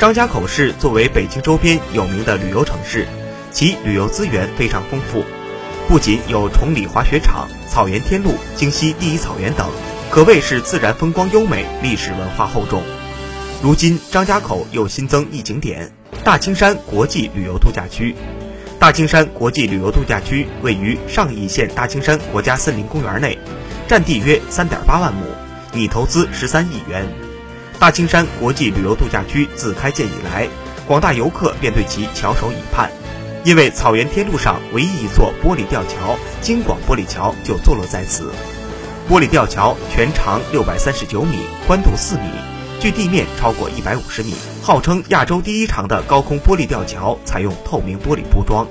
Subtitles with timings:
[0.00, 3.06] 张家口市作为北京周边有名的旅游城市，
[3.50, 5.22] 其旅游资源非常丰富，
[5.86, 9.68] 不仅有崇礼滑雪场、草原天路、京西第一草原等，
[10.08, 12.82] 可谓是自然风光优美，历史文化厚重。
[13.62, 15.92] 如今张家口又新增一景点——
[16.24, 18.16] 大青山国际旅游度假区。
[18.78, 23.38] 大青山国际旅游度假区位于上义县大青山国家森林公园内，
[23.86, 25.26] 占地约三点八万亩，
[25.74, 27.06] 拟投资十三亿元。
[27.80, 30.46] 大青山国际旅游度假区自开建以来，
[30.86, 32.90] 广大游客便对其翘首以盼，
[33.42, 38.30] 因为草原天路上唯一一座玻璃吊桥——京广玻璃桥就坐落在此。
[39.08, 42.24] 玻璃吊桥全长六百三十九米，宽度四米，
[42.78, 48.68] 距地面超过一百五十米，号称亚洲第一长的高空玻璃吊桥，采用透明玻璃铺装。